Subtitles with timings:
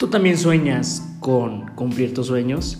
[0.00, 2.78] Tú también sueñas con cumplir tus sueños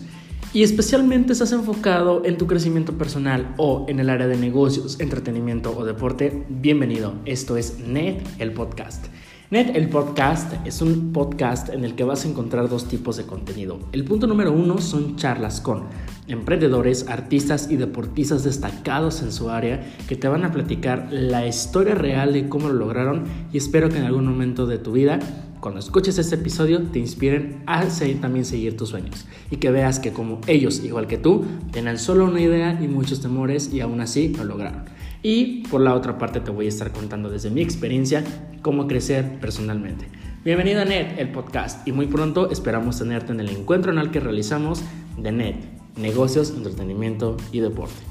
[0.53, 5.77] y especialmente estás enfocado en tu crecimiento personal o en el área de negocios, entretenimiento
[5.77, 6.47] o deporte.
[6.49, 9.05] Bienvenido, esto es NET, el podcast.
[9.51, 13.27] Net, el podcast, es un podcast en el que vas a encontrar dos tipos de
[13.27, 13.77] contenido.
[13.91, 15.83] El punto número uno son charlas con
[16.27, 21.93] emprendedores, artistas y deportistas destacados en su área que te van a platicar la historia
[21.93, 25.19] real de cómo lo lograron y espero que en algún momento de tu vida
[25.61, 27.85] cuando escuches este episodio te inspiren a
[28.19, 32.25] también seguir tus sueños y que veas que como ellos, igual que tú, tenían solo
[32.25, 34.85] una idea y muchos temores y aún así lo lograron.
[35.21, 38.23] Y por la otra parte te voy a estar contando desde mi experiencia
[38.63, 40.07] cómo crecer personalmente.
[40.43, 44.19] Bienvenido a NET, el podcast, y muy pronto esperamos tenerte en el encuentro anual que
[44.19, 44.81] realizamos
[45.17, 45.55] de NET,
[45.95, 48.10] negocios, entretenimiento y deporte.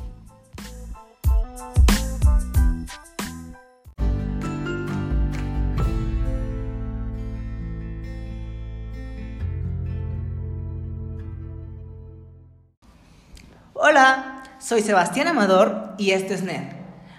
[14.71, 16.63] Soy Sebastián Amador y esto es NET.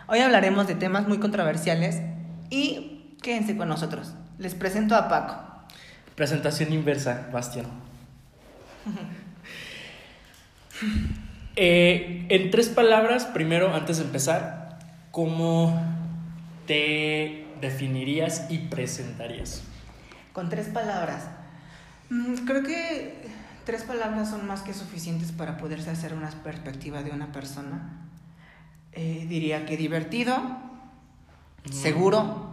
[0.08, 2.00] Hoy hablaremos de temas muy controversiales
[2.50, 4.14] y quédense con nosotros.
[4.38, 5.36] Les presento a Paco.
[6.16, 7.66] Presentación inversa, Bastián.
[11.58, 14.80] Eh, en tres palabras, primero, antes de empezar,
[15.12, 15.78] ¿cómo
[16.66, 19.62] te definirías y presentarías?
[20.32, 21.28] Con tres palabras.
[22.10, 23.16] Mm, creo que
[23.66, 28.08] tres palabras son más que suficientes para poderse hacer una perspectiva de una persona.
[28.94, 30.38] Eh, diría que divertido,
[31.70, 32.50] seguro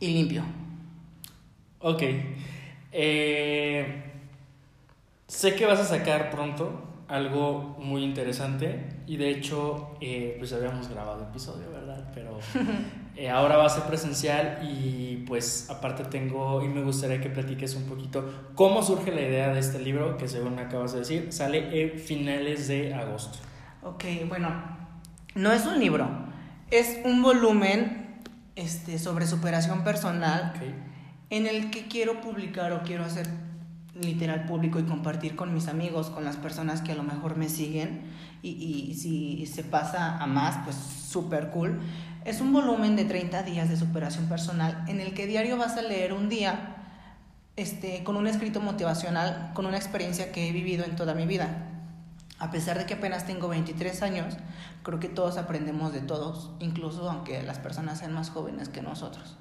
[0.00, 0.44] y limpio.
[1.80, 2.02] Ok.
[2.92, 4.02] Eh,
[5.28, 10.88] sé que vas a sacar pronto algo muy interesante y de hecho eh, pues habíamos
[10.88, 12.10] grabado episodio, ¿verdad?
[12.14, 12.38] Pero
[13.32, 17.84] ahora va a ser presencial y pues aparte tengo y me gustaría que platiques un
[17.84, 21.82] poquito cómo surge la idea de este libro que según me acabas de decir sale
[21.82, 23.38] en finales de agosto.
[23.82, 24.50] Ok, bueno,
[25.34, 26.08] no es un libro,
[26.70, 28.20] es un volumen
[28.54, 30.52] este, sobre superación personal
[31.30, 33.28] en el que quiero publicar o quiero hacer
[33.94, 37.48] literal público y compartir con mis amigos, con las personas que a lo mejor me
[37.48, 38.02] siguen
[38.42, 41.80] y, y si se pasa a más, pues súper cool.
[42.26, 45.82] Es un volumen de 30 días de superación personal en el que diario vas a
[45.82, 46.76] leer un día
[47.56, 51.72] este, con un escrito motivacional, con una experiencia que he vivido en toda mi vida
[52.38, 54.36] a pesar de que apenas tengo 23 años,
[54.82, 59.36] creo que todos aprendemos de todos, incluso aunque las personas sean más jóvenes que nosotros.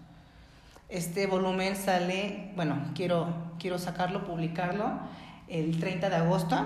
[0.87, 4.99] Este volumen sale, bueno, quiero, quiero sacarlo, publicarlo
[5.47, 6.57] el 30 de agosto.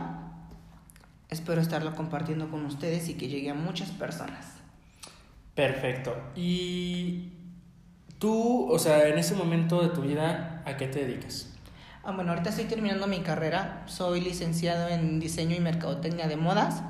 [1.29, 4.58] Espero estarlo compartiendo con ustedes y que llegue a muchas personas.
[5.59, 6.15] Perfecto.
[6.37, 7.33] Y
[8.17, 11.49] tú, o sea, en ese momento de tu vida, ¿a qué te dedicas?
[12.01, 16.81] Ah, bueno, ahorita estoy terminando mi carrera, soy licenciado en diseño y mercadotecnia de modas.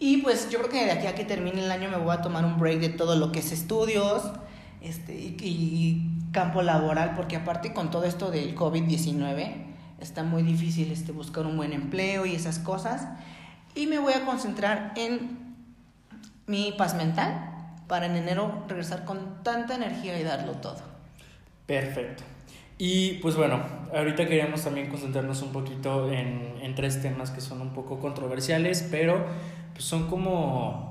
[0.00, 2.20] Y pues yo creo que de aquí a que termine el año me voy a
[2.20, 4.24] tomar un break de todo lo que es estudios
[4.80, 9.66] este, y, campo laboral, porque aparte con todo esto del COVID-19
[10.00, 13.06] está muy difícil este, buscar un buen empleo y esas cosas.
[13.76, 15.49] Y me voy a concentrar en
[16.50, 17.50] mi paz mental
[17.86, 20.78] para en enero regresar con tanta energía y darlo todo.
[21.66, 22.24] Perfecto.
[22.76, 23.60] Y pues bueno,
[23.94, 28.86] ahorita queríamos también concentrarnos un poquito en, en tres temas que son un poco controversiales,
[28.90, 29.24] pero
[29.72, 30.90] pues son como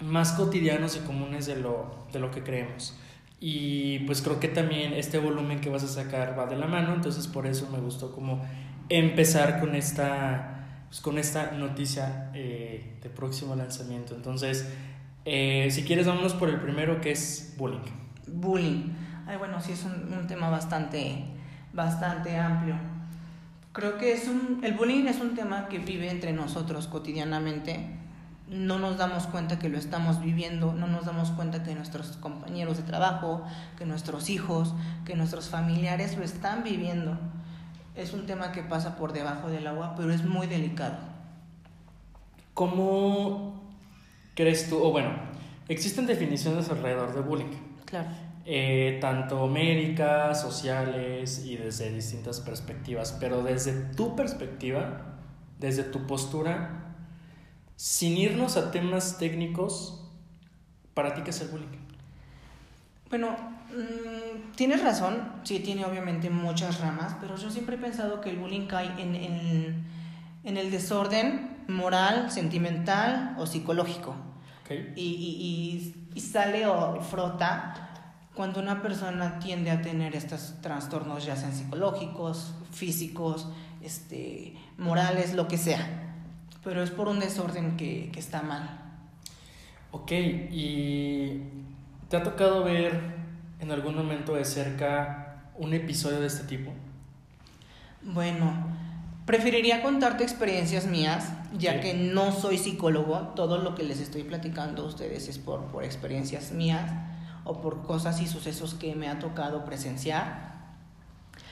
[0.00, 2.96] más cotidianos y comunes de lo, de lo que creemos.
[3.40, 6.94] Y pues creo que también este volumen que vas a sacar va de la mano,
[6.94, 8.44] entonces por eso me gustó como
[8.88, 10.61] empezar con esta,
[10.92, 14.14] pues con esta noticia eh, de próximo lanzamiento.
[14.14, 14.68] Entonces,
[15.24, 17.80] eh, si quieres, vámonos por el primero que es bullying.
[18.26, 18.92] Bullying.
[19.26, 21.24] Ay, bueno, sí es un, tema bastante,
[21.72, 22.74] bastante amplio.
[23.72, 27.96] Creo que es un, el bullying es un tema que vive entre nosotros cotidianamente.
[28.50, 32.76] No nos damos cuenta que lo estamos viviendo, no nos damos cuenta que nuestros compañeros
[32.76, 33.46] de trabajo,
[33.78, 34.74] que nuestros hijos,
[35.06, 37.18] que nuestros familiares lo están viviendo.
[37.94, 40.96] Es un tema que pasa por debajo del agua, pero es muy delicado.
[42.54, 43.62] ¿Cómo
[44.34, 45.10] crees tú, o bueno,
[45.68, 47.56] existen definiciones alrededor de bullying?
[47.84, 48.08] Claro.
[48.44, 55.18] Eh, tanto médicas, sociales y desde distintas perspectivas, pero desde tu perspectiva,
[55.58, 56.96] desde tu postura,
[57.76, 60.10] sin irnos a temas técnicos,
[60.94, 61.68] ¿para ti qué es el bullying?
[63.10, 63.36] Bueno,
[63.72, 68.36] mm, tienes razón, sí tiene obviamente muchas ramas, pero yo siempre he pensado que el
[68.36, 69.84] bullying cae en, en,
[70.44, 74.14] en el desorden moral, sentimental o psicológico.
[74.96, 77.90] Y, y, y, sale o frota
[78.34, 83.48] cuando una persona tiende a tener estos trastornos, ya sean psicológicos, físicos,
[83.82, 85.86] este, morales, lo que sea.
[86.64, 88.80] Pero es por un desorden que, que está mal.
[89.90, 91.42] Ok, ¿y
[92.08, 93.21] te ha tocado ver
[93.62, 96.72] en algún momento de cerca un episodio de este tipo?
[98.02, 98.52] Bueno,
[99.24, 103.32] preferiría contarte experiencias mías, ya que no soy psicólogo.
[103.36, 106.90] Todo lo que les estoy platicando a ustedes es por, por experiencias mías
[107.44, 110.52] o por cosas y sucesos que me ha tocado presenciar.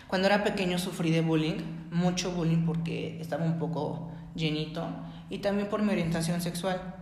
[0.09, 1.61] Cuando era pequeño sufrí de bullying,
[1.93, 4.89] mucho bullying porque estaba un poco llenito
[5.29, 7.00] y también por mi orientación sexual.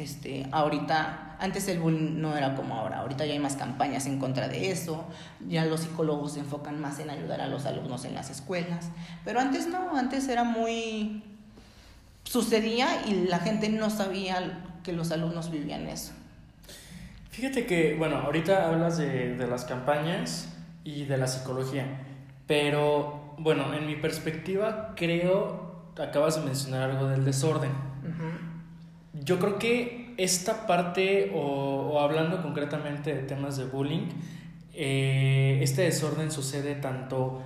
[0.00, 4.18] Este, ahorita, antes el bullying no era como ahora, ahorita ya hay más campañas en
[4.18, 5.04] contra de eso,
[5.46, 8.88] ya los psicólogos se enfocan más en ayudar a los alumnos en las escuelas,
[9.26, 11.22] pero antes no, antes era muy...
[12.24, 16.12] sucedía y la gente no sabía que los alumnos vivían eso.
[17.30, 20.48] Fíjate que, bueno, ahorita hablas de, de las campañas
[20.82, 21.84] y de la psicología,
[22.46, 27.90] pero bueno, en mi perspectiva creo, acabas de mencionar algo del desorden.
[29.12, 34.08] Yo creo que esta parte, o, hablando concretamente de temas de bullying,
[34.74, 37.42] eh, este desorden sucede tanto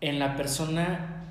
[0.00, 1.24] en la persona,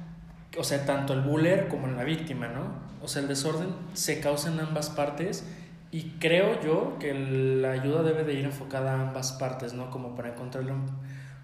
[0.57, 2.87] o sea, tanto el buller como en la víctima, ¿no?
[3.01, 5.45] O sea, el desorden se causa en ambas partes
[5.91, 9.89] y creo yo que la ayuda debe de ir enfocada a ambas partes, ¿no?
[9.89, 10.73] Como para encontrarle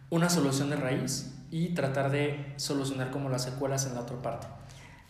[0.10, 4.48] una solución de raíz y tratar de solucionar como las secuelas en la otra parte.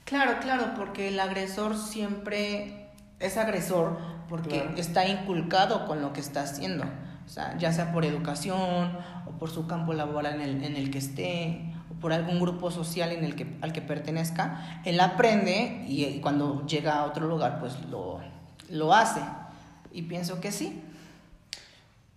[0.05, 2.82] Claro, claro, porque el agresor siempre
[3.23, 3.97] es agresor
[4.29, 6.83] porque está inculcado con lo que está haciendo.
[7.25, 10.91] O sea, ya sea por educación o por su campo laboral en el, en el
[10.91, 15.85] que esté o por algún grupo social en el que, al que pertenezca, él aprende
[15.87, 18.19] y cuando llega a otro lugar pues lo,
[18.69, 19.21] lo hace.
[19.91, 20.81] Y pienso que sí.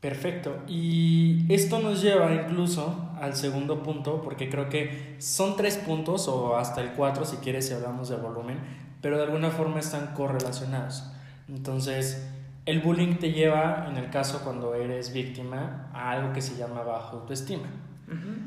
[0.01, 0.59] Perfecto.
[0.69, 6.57] Y esto nos lleva incluso al segundo punto, porque creo que son tres puntos o
[6.57, 8.59] hasta el cuatro si quieres si hablamos de volumen,
[9.01, 11.05] pero de alguna forma están correlacionados.
[11.49, 12.27] Entonces,
[12.67, 16.83] el bullying te lleva, en el caso cuando eres víctima, a algo que se llama
[16.83, 17.69] bajo autoestima.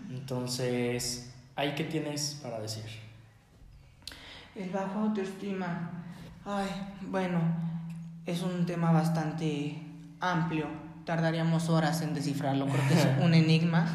[0.10, 2.84] Entonces, ¿ahí qué tienes para decir?
[4.56, 5.90] El bajo autoestima,
[6.46, 6.68] ay,
[7.10, 7.40] bueno,
[8.26, 9.82] es un tema bastante
[10.20, 10.68] amplio.
[11.06, 13.88] Tardaríamos horas en descifrarlo, creo que es un enigma.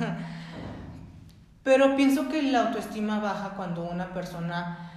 [1.62, 4.90] Pero pienso que la autoestima baja cuando una persona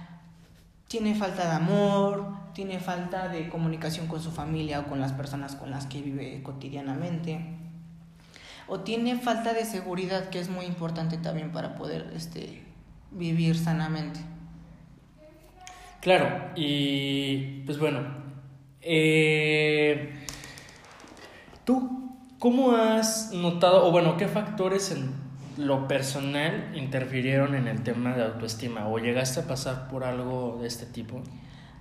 [0.88, 5.54] tiene falta de amor, tiene falta de comunicación con su familia o con las personas
[5.54, 7.40] con las que vive cotidianamente,
[8.66, 12.62] o tiene falta de seguridad, que es muy importante también para poder este,
[13.10, 14.20] vivir sanamente.
[16.00, 18.00] Claro, y pues bueno,
[18.80, 20.24] eh,
[21.64, 25.12] ¿tú cómo has notado, o bueno, qué factores en
[25.58, 30.68] lo personal interfirieron en el tema de autoestima o llegaste a pasar por algo de
[30.68, 31.20] este tipo?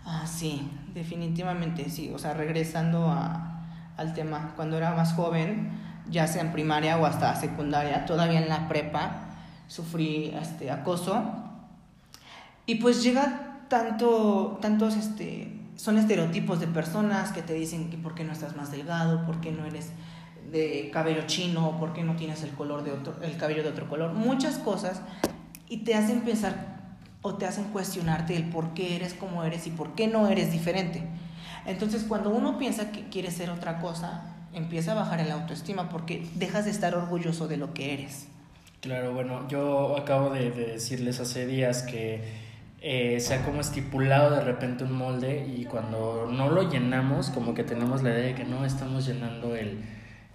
[0.04, 2.12] Ah, sí, definitivamente sí.
[2.14, 5.70] O sea, regresando a, al tema, cuando era más joven,
[6.10, 9.28] ya sea en primaria o hasta secundaria, todavía en la prepa,
[9.68, 11.24] sufrí este, acoso.
[12.66, 18.16] Y pues llega tanto, tantos, este, son estereotipos de personas que te dicen que por
[18.16, 19.92] qué no estás más delgado, por qué no eres
[20.52, 23.90] de cabello chino, por qué no tienes el color de otro, el cabello de otro
[23.90, 25.02] color, muchas cosas
[25.70, 26.78] y te hacen pensar
[27.22, 30.52] o te hacen cuestionarte el por qué eres como eres y por qué no eres
[30.52, 31.04] diferente.
[31.66, 36.26] Entonces, cuando uno piensa que quiere ser otra cosa, empieza a bajar el autoestima porque
[36.36, 38.28] dejas de estar orgulloso de lo que eres.
[38.80, 42.24] Claro, bueno, yo acabo de, decirles hace días que
[42.82, 47.54] eh, se ha como estipulado de repente un molde y cuando no lo llenamos, como
[47.54, 49.84] que tenemos la idea de que no estamos llenando el,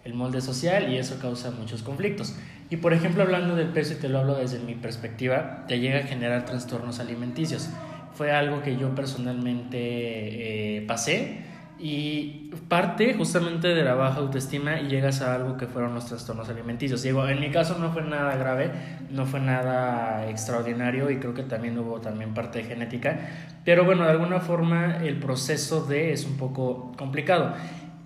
[0.05, 2.37] el molde social y eso causa muchos conflictos.
[2.71, 6.01] Y por ejemplo, hablando del peso, y te lo hablo desde mi perspectiva, te llega
[6.01, 7.69] a generar trastornos alimenticios.
[8.15, 11.43] Fue algo que yo personalmente eh, pasé
[11.79, 16.49] y parte justamente de la baja autoestima y llegas a algo que fueron los trastornos
[16.49, 17.03] alimenticios.
[17.03, 18.71] Digo, en mi caso no fue nada grave,
[19.11, 23.19] no fue nada extraordinario y creo que también hubo también parte genética,
[23.65, 27.55] pero bueno, de alguna forma el proceso de es un poco complicado.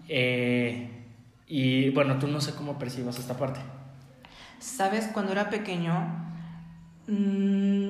[0.09, 0.96] Eh,
[1.47, 3.61] y bueno, tú no sé cómo percibas esta parte.
[4.59, 5.93] Sabes, cuando era pequeño,
[7.07, 7.89] mm,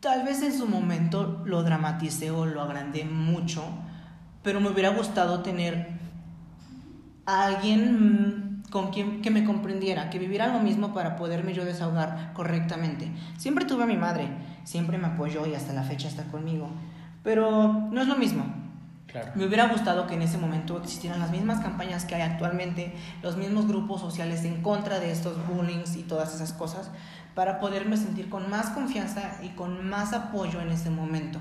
[0.00, 3.62] tal vez en su momento lo dramaticé o lo agrandé mucho,
[4.42, 5.88] pero me hubiera gustado tener
[7.26, 11.64] a alguien mm, con quien que me comprendiera, que viviera lo mismo para poderme yo
[11.64, 13.12] desahogar correctamente.
[13.36, 14.28] Siempre tuve a mi madre,
[14.64, 16.68] siempre me apoyó y hasta la fecha está conmigo,
[17.22, 18.44] pero no es lo mismo.
[19.34, 23.36] Me hubiera gustado que en ese momento existieran las mismas campañas que hay actualmente, los
[23.36, 26.90] mismos grupos sociales en contra de estos bullings y todas esas cosas,
[27.34, 31.38] para poderme sentir con más confianza y con más apoyo en ese momento.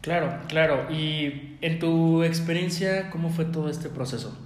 [0.00, 0.90] Claro, claro.
[0.92, 4.36] Y en tu experiencia, ¿cómo fue todo este proceso?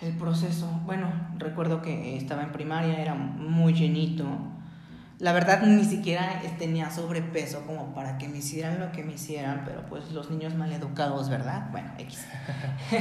[0.00, 4.24] El proceso, bueno, recuerdo que estaba en primaria, era muy llenito.
[5.18, 9.62] La verdad ni siquiera tenía sobrepeso como para que me hicieran lo que me hicieran,
[9.64, 11.68] pero pues los niños maleducados, ¿verdad?
[11.72, 12.24] Bueno, X.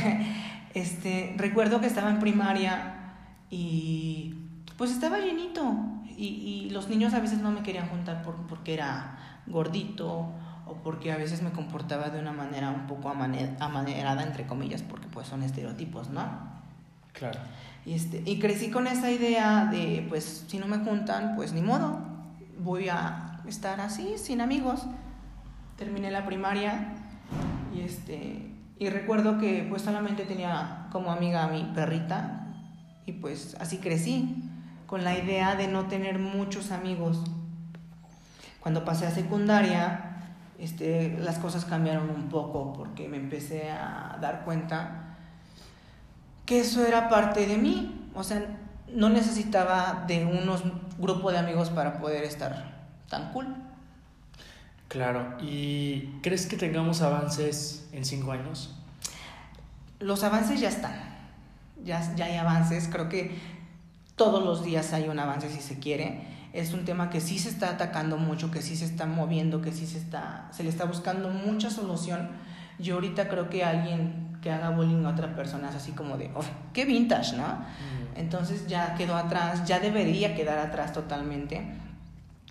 [0.74, 3.13] este, recuerdo que estaba en primaria
[3.50, 4.36] y
[4.77, 5.75] pues estaba llenito
[6.17, 10.33] y, y los niños a veces no me querían juntar por, porque era gordito
[10.67, 15.07] o porque a veces me comportaba de una manera un poco amanerada, entre comillas, porque
[15.07, 16.24] pues son estereotipos, ¿no?
[17.13, 17.39] Claro.
[17.88, 21.62] Y, este, y crecí con esa idea de, pues, si no me juntan, pues ni
[21.62, 22.01] modo,
[22.60, 24.86] voy a estar así, sin amigos.
[25.77, 26.96] Terminé la primaria
[27.74, 32.48] y, este, y recuerdo que pues solamente tenía como amiga a mi perrita
[33.06, 34.44] y pues así crecí,
[34.86, 37.24] con la idea de no tener muchos amigos.
[38.60, 40.25] Cuando pasé a secundaria,
[40.60, 45.07] este, las cosas cambiaron un poco porque me empecé a dar cuenta
[46.48, 48.10] que eso era parte de mí.
[48.16, 48.44] O sea,
[48.92, 50.63] no necesitaba de unos
[50.98, 53.46] grupos de amigos para poder estar tan cool.
[54.88, 58.74] Claro, ¿y crees que tengamos avances en cinco años?
[60.00, 60.96] Los avances ya están,
[61.84, 63.38] ya, ya hay avances, creo que
[64.16, 67.50] todos los días hay un avance si se quiere es un tema que sí se
[67.50, 70.86] está atacando mucho, que sí se está moviendo, que sí se está, se le está
[70.86, 72.30] buscando mucha solución.
[72.80, 76.32] Yo ahorita creo que alguien que haga bullying a otra persona es así como de,
[76.36, 77.65] oh, qué vintage, ¿no?
[78.15, 81.65] Entonces ya quedó atrás, ya debería quedar atrás totalmente.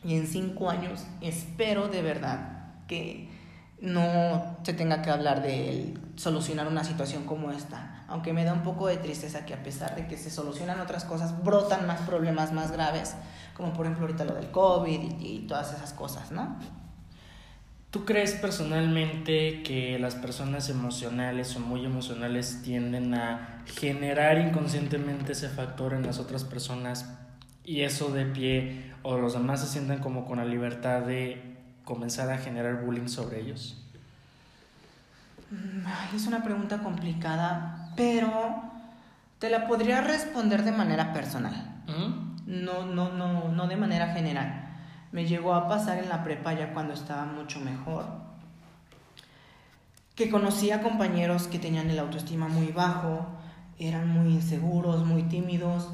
[0.05, 3.29] Y en cinco años espero de verdad que
[3.81, 8.05] no se tenga que hablar de solucionar una situación como esta.
[8.09, 11.05] Aunque me da un poco de tristeza que a pesar de que se solucionan otras
[11.05, 13.17] cosas, brotan más problemas más graves
[13.57, 16.57] como por ejemplo ahorita lo del COVID y, todas esas cosas, ¿no?
[17.97, 25.49] ¿Tú crees personalmente que las personas emocionales o muy emocionales tienden a generar inconscientemente ese
[25.49, 27.11] factor en las otras personas
[27.65, 32.31] y eso de pie o los demás se sientan como con la libertad de comenzar
[32.31, 33.83] a generar bullying sobre ellos?
[35.51, 38.61] Mm, es una pregunta complicada, pero
[39.39, 41.83] te la podría responder de manera personal.
[41.87, 42.27] ¿Mm?
[42.47, 44.66] no, no, no, no de manera general.
[45.17, 48.05] Me llegó a pasar en la prepa ya cuando estaba mucho mejor,
[50.15, 53.27] que conocía compañeros que tenían el autoestima muy bajo,
[53.79, 55.89] eran muy inseguros, muy tímidos.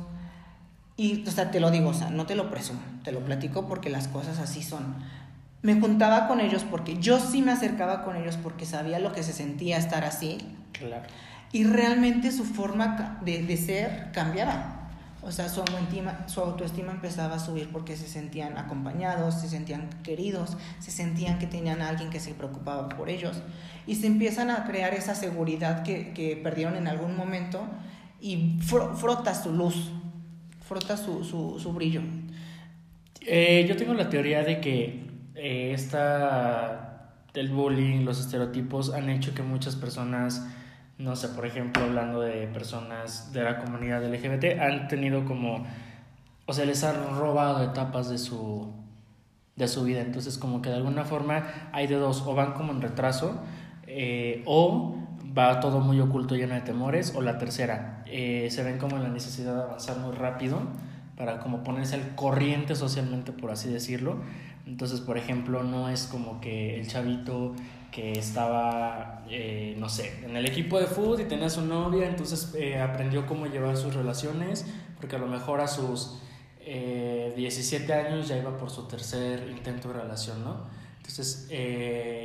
[0.96, 3.68] Y, o sea, te lo digo, o sea, no te lo presumo, te lo platico
[3.68, 4.96] porque las cosas así son.
[5.62, 9.22] Me juntaba con ellos porque yo sí me acercaba con ellos porque sabía lo que
[9.22, 10.38] se sentía estar así.
[10.72, 11.06] Claro.
[11.52, 14.81] Y realmente su forma de, de ser cambiaba.
[15.24, 19.88] O sea, su autoestima, su autoestima empezaba a subir porque se sentían acompañados, se sentían
[20.02, 23.40] queridos, se sentían que tenían a alguien que se preocupaba por ellos.
[23.86, 27.64] Y se empiezan a crear esa seguridad que, que perdieron en algún momento
[28.20, 29.92] y frota su luz,
[30.60, 32.02] frota su, su, su brillo.
[33.20, 39.34] Eh, yo tengo la teoría de que eh, esta, el bullying, los estereotipos han hecho
[39.34, 40.46] que muchas personas
[41.02, 45.66] no sé, por ejemplo, hablando de personas de la comunidad LGBT, han tenido como,
[46.46, 48.72] o sea, les han robado etapas de su,
[49.56, 50.00] de su vida.
[50.00, 53.40] Entonces, como que de alguna forma hay de dos, o van como en retraso,
[53.88, 54.96] eh, o
[55.36, 59.02] va todo muy oculto, lleno de temores, o la tercera, eh, se ven como en
[59.02, 60.60] la necesidad de avanzar muy rápido
[61.16, 64.18] para como ponerse al corriente socialmente, por así decirlo.
[64.66, 67.54] Entonces, por ejemplo, no es como que el chavito
[67.92, 72.52] que estaba, eh, no sé, en el equipo de fútbol y tenía su novia, entonces
[72.54, 76.18] eh, aprendió cómo llevar sus relaciones, porque a lo mejor a sus
[76.64, 80.66] 17 eh, años ya iba por su tercer intento de relación, ¿no?
[80.96, 81.48] Entonces,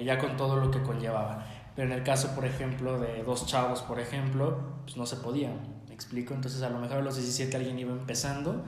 [0.05, 1.45] ya con todo lo que conllevaba.
[1.75, 5.50] Pero en el caso, por ejemplo, de dos chavos, por ejemplo, pues no se podía,
[5.88, 6.36] ¿me explico?
[6.36, 8.63] Entonces, a lo mejor a los 17 alguien iba empezando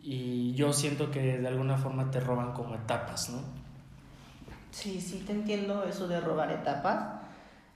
[0.00, 3.65] y yo siento que de alguna forma te roban como etapas, ¿no?
[4.76, 7.22] Sí, sí, te entiendo eso de robar etapas.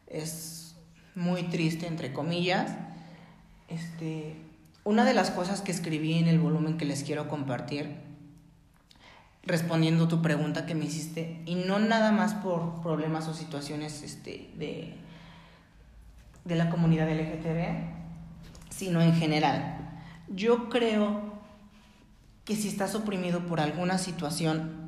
[0.06, 0.74] Es
[1.14, 2.72] muy triste, entre comillas.
[3.68, 4.36] Este,
[4.84, 7.96] una de las cosas que escribí en el volumen que les quiero compartir,
[9.44, 14.50] respondiendo tu pregunta que me hiciste, y no nada más por problemas o situaciones este,
[14.58, 14.92] de,
[16.44, 17.80] de la comunidad LGTB,
[18.68, 20.02] sino en general.
[20.28, 21.32] Yo creo
[22.44, 24.79] que si estás oprimido por alguna situación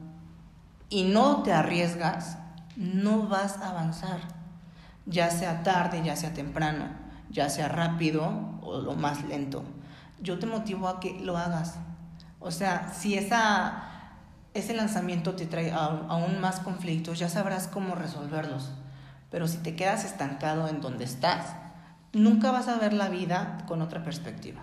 [0.93, 2.37] y no te arriesgas,
[2.77, 4.21] no vas a avanzar.
[5.07, 6.85] ya sea tarde, ya sea temprano,
[7.31, 9.65] ya sea rápido o lo más lento.
[10.21, 11.77] Yo te motivo a que lo hagas.
[12.39, 13.85] O sea, si esa,
[14.55, 18.71] ese lanzamiento te trae aún más conflictos, ya sabrás cómo resolverlos.
[19.31, 21.57] Pero si te quedas estancado en donde estás,
[22.13, 24.61] nunca vas a ver la vida con otra perspectiva.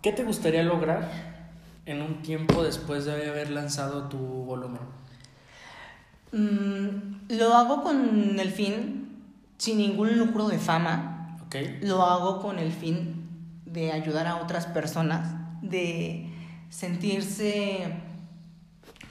[0.00, 1.10] ¿Qué te gustaría lograr
[1.86, 5.03] en un tiempo después de haber lanzado tu volumen?
[6.34, 9.08] Mm, lo hago con el fin,
[9.56, 11.38] sin ningún lucro de fama.
[11.46, 11.78] Okay.
[11.82, 13.28] Lo hago con el fin
[13.66, 16.28] de ayudar a otras personas, de
[16.70, 17.94] sentirse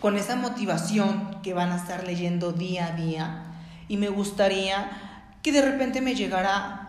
[0.02, 3.44] con esa motivación que van a estar leyendo día a día.
[3.88, 4.92] Y me gustaría
[5.42, 6.83] que de repente me llegara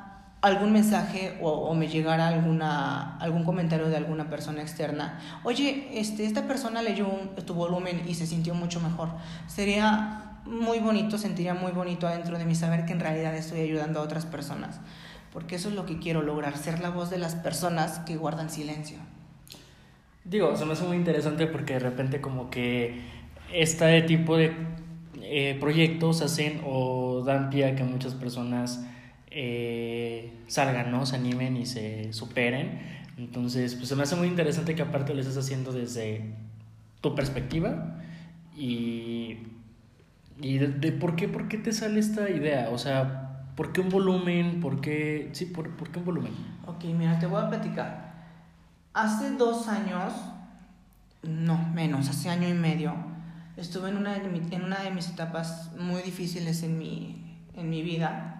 [0.44, 6.46] algún mensaje o, me llegara alguna, algún comentario de alguna persona externa, oye, este, esta
[6.46, 7.06] persona leyó
[7.46, 9.08] tu volumen y se sintió mucho mejor.
[9.46, 14.00] Sería muy bonito, sentiría muy bonito adentro de mí saber que en realidad estoy ayudando
[14.00, 14.80] a otras personas,
[15.32, 18.50] porque eso es lo que quiero lograr, ser la voz de las personas que guardan
[18.50, 18.98] silencio.
[20.24, 23.00] Digo, se me hace muy interesante porque de repente como que
[23.50, 24.54] este tipo de
[25.22, 28.84] eh, proyectos hacen o dan pie a que muchas personas
[29.36, 31.06] eh, salgan, ¿no?
[31.06, 32.80] Se animen y se superen.
[33.18, 36.34] Entonces, pues se me hace muy interesante que aparte lo estés haciendo desde
[37.00, 37.96] tu perspectiva
[38.56, 39.38] y,
[40.40, 42.68] y de, por, qué, por qué te sale esta idea.
[42.70, 44.60] O sea, ¿por qué un volumen?
[44.60, 46.32] ¿Por qué, sí, por, por qué un volumen?
[46.66, 48.14] Ok, mira, te voy a platicar.
[48.92, 50.12] Hace dos años,
[51.24, 52.94] no, menos, hace año y medio,
[53.56, 58.33] estuve en una, en una de mis etapas muy difíciles en mi, en mi vida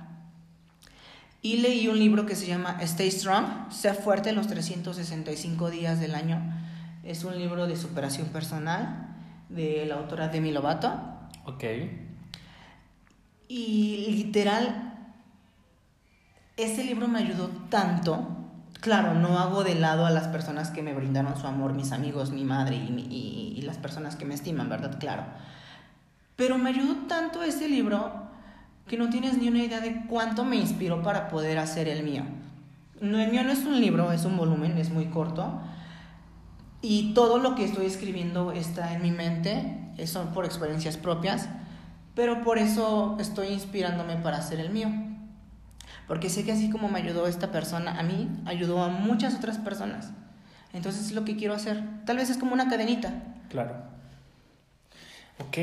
[1.45, 6.01] y leí un libro que se llama Stay Strong, Sea fuerte en los 365 días
[6.01, 6.41] del año.
[7.03, 9.15] Es un libro de superación personal
[9.51, 10.91] de la autora Demi Lovato.
[11.45, 11.65] Ok.
[13.47, 15.11] Y literal,
[16.57, 18.27] ese libro me ayudó tanto.
[18.81, 22.31] Claro, no hago de lado a las personas que me brindaron su amor, mis amigos,
[22.31, 24.99] mi madre y, y las personas que me estiman, ¿verdad?
[24.99, 25.25] Claro.
[26.37, 28.24] Pero me ayudó tanto ese libro
[28.87, 32.25] que no tienes ni una idea de cuánto me inspiró para poder hacer el mío.
[33.01, 35.61] No, el mío no es un libro, es un volumen, es muy corto.
[36.81, 41.49] Y todo lo que estoy escribiendo está en mi mente, son por experiencias propias,
[42.15, 44.89] pero por eso estoy inspirándome para hacer el mío.
[46.07, 49.59] Porque sé que así como me ayudó esta persona, a mí ayudó a muchas otras
[49.59, 50.13] personas.
[50.75, 51.83] Entonces es lo que quiero hacer.
[52.05, 53.15] Tal vez es como una cadenita.
[53.49, 53.77] Claro.
[55.39, 55.57] Ok.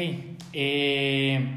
[0.53, 1.55] Eh,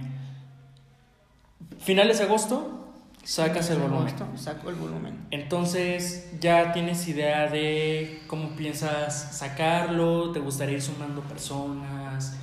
[1.80, 4.08] Finales de agosto, sacas el volumen.
[4.08, 5.26] Agosto, saco el volumen.
[5.30, 10.32] Entonces, ¿ya tienes idea de cómo piensas sacarlo?
[10.32, 12.36] ¿Te gustaría ir sumando personas?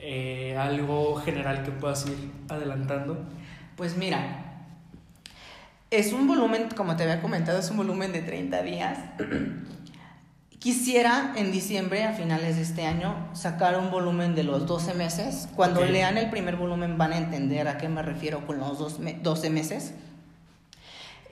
[0.00, 3.18] Eh, ¿Algo general que puedas ir adelantando?
[3.76, 4.48] Pues mira,
[5.90, 8.98] es un volumen, como te había comentado, es un volumen de 30 días.
[10.58, 15.48] Quisiera en diciembre, a finales de este año, sacar un volumen de los 12 meses.
[15.54, 19.50] Cuando lean el primer volumen van a entender a qué me refiero con los 12
[19.50, 19.94] meses.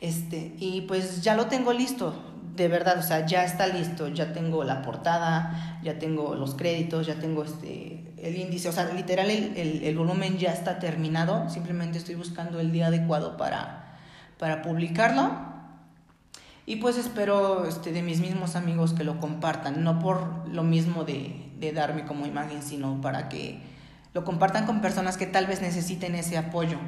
[0.01, 2.15] Este, y pues ya lo tengo listo,
[2.55, 7.07] de verdad, o sea, ya está listo, ya tengo la portada, ya tengo los créditos,
[7.07, 11.99] ya tengo este, el índice, o sea, literal el, el, volumen ya está terminado, simplemente
[11.99, 13.97] estoy buscando el día adecuado para,
[14.39, 15.56] para publicarlo
[16.67, 21.05] y pues espero este, de mis mismos amigos que lo compartan, no por lo mismo
[21.05, 23.61] de, de darme como imagen, sino para que
[24.13, 26.79] lo compartan con personas que tal vez necesiten ese apoyo.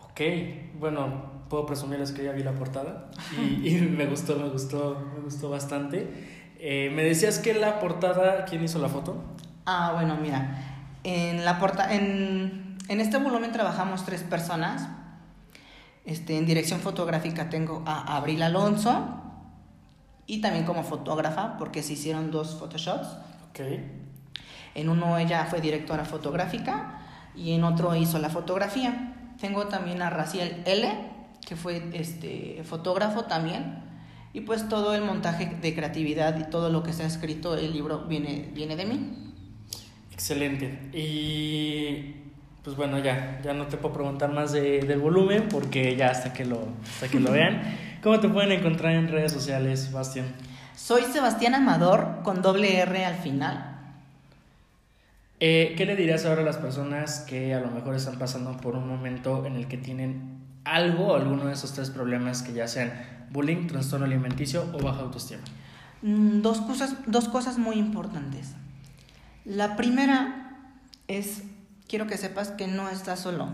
[0.00, 0.20] Ok,
[0.78, 5.20] bueno, puedo presumirles que ya vi la portada y, y me gustó, me gustó, me
[5.20, 6.08] gustó bastante.
[6.58, 9.22] Eh, me decías que la portada, ¿quién hizo la foto?
[9.66, 14.88] Ah, bueno, mira, en la porta en, en este volumen trabajamos tres personas,
[16.04, 19.22] este, en dirección fotográfica tengo a Abril Alonso
[20.26, 23.08] y también como fotógrafa, porque se hicieron dos photoshops.
[24.74, 27.00] En uno ella fue directora fotográfica
[27.36, 29.14] y en otro hizo la fotografía.
[29.40, 30.88] Tengo también a Raciel L,
[31.46, 33.82] que fue este, fotógrafo también.
[34.32, 37.72] Y pues todo el montaje de creatividad y todo lo que se ha escrito el
[37.72, 39.32] libro viene, viene de mí.
[40.12, 40.90] Excelente.
[40.92, 42.16] Y
[42.64, 46.32] pues bueno, ya, ya no te puedo preguntar más de, del volumen porque ya hasta
[46.32, 47.62] que, lo, hasta que lo vean.
[48.02, 50.26] ¿Cómo te pueden encontrar en redes sociales, Sebastián?
[50.74, 53.70] Soy Sebastián Amador con doble R al final.
[55.40, 58.76] Eh, ¿Qué le dirías ahora a las personas que a lo mejor están pasando por
[58.76, 62.92] un momento en el que tienen algo, alguno de esos tres problemas que ya sean
[63.30, 65.42] bullying, trastorno alimenticio o baja autoestima?
[66.00, 68.54] Mm, dos cosas, dos cosas muy importantes.
[69.44, 70.56] La primera
[71.08, 71.42] es
[71.88, 73.48] quiero que sepas que no estás solo.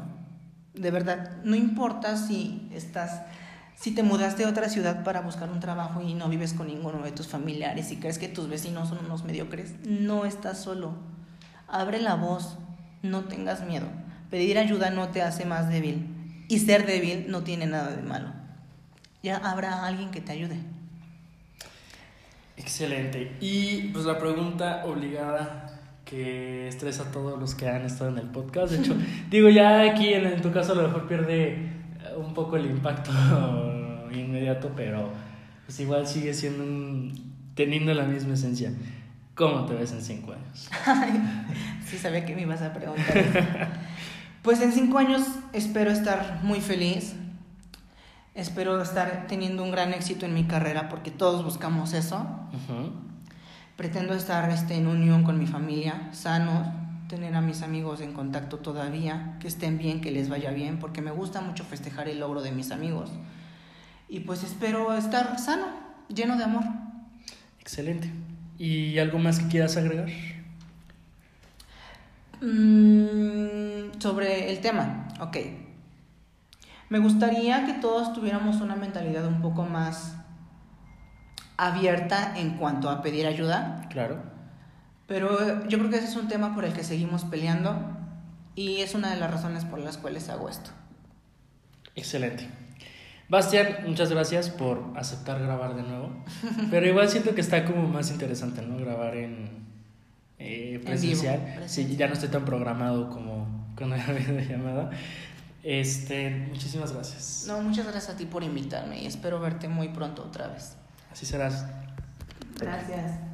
[0.74, 3.22] De verdad, no importa si estás,
[3.76, 7.02] si te mudaste a otra ciudad para buscar un trabajo y no vives con ninguno
[7.02, 10.94] de tus familiares y crees que tus vecinos son unos mediocres, no estás solo.
[11.68, 12.56] Abre la voz,
[13.02, 13.86] no tengas miedo.
[14.30, 18.32] Pedir ayuda no te hace más débil y ser débil no tiene nada de malo.
[19.22, 20.56] Ya habrá alguien que te ayude.
[22.56, 23.36] Excelente.
[23.40, 25.69] Y pues la pregunta obligada
[26.10, 28.72] que estresa a todos los que han estado en el podcast.
[28.72, 28.96] De hecho,
[29.30, 31.70] digo, ya aquí en, tu caso a lo mejor pierde
[32.16, 33.12] un poco el impacto
[34.12, 35.10] inmediato, pero
[35.64, 37.14] pues igual sigue siendo
[37.54, 38.72] teniendo la misma esencia.
[39.36, 40.68] ¿Cómo te ves en cinco años?
[41.86, 43.70] sí, sabía que me ibas a preguntar.
[44.42, 47.14] pues en cinco años espero estar muy feliz.
[48.34, 52.26] Espero estar teniendo un gran éxito en mi carrera porque todos buscamos eso.
[53.80, 56.66] Pretendo estar este, en unión con mi familia, sanos,
[57.08, 61.00] tener a mis amigos en contacto todavía, que estén bien, que les vaya bien, porque
[61.00, 63.08] me gusta mucho festejar el logro de mis amigos.
[64.06, 65.68] Y pues espero estar sano,
[66.14, 66.62] lleno de amor.
[67.58, 68.12] Excelente.
[68.58, 70.10] ¿Y algo más que quieras agregar?
[72.42, 75.38] Mm, sobre el tema, ok.
[76.90, 80.19] Me gustaría que todos tuviéramos una mentalidad un poco más
[81.66, 83.86] abierta en cuanto a pedir ayuda.
[83.90, 84.22] Claro.
[85.06, 87.76] Pero yo creo que ese es un tema por el que seguimos peleando
[88.54, 90.70] y es una de las razones por las cuales hago esto.
[91.96, 92.48] Excelente.
[93.28, 96.10] Bastián, muchas gracias por aceptar grabar de nuevo.
[96.70, 98.76] Pero igual siento que está como más interesante, ¿no?
[98.76, 99.66] Grabar en
[100.38, 101.62] eh, presencial.
[101.66, 104.90] Sí, ya no estoy tan programado como cuando había llamada.
[105.62, 107.44] Este, muchísimas gracias.
[107.46, 110.76] No, muchas gracias a ti por invitarme y espero verte muy pronto otra vez.
[111.10, 111.64] Así serás.
[112.58, 113.30] Gracias.